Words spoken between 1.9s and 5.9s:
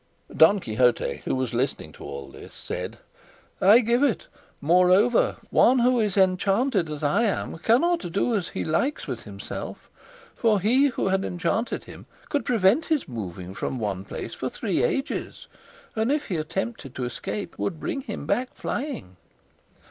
to all this, said, "I give it; moreover one